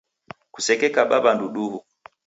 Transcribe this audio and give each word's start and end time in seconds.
Kusekekaba 0.53 1.15
w'andu 1.23 1.47
duhu 1.53 1.79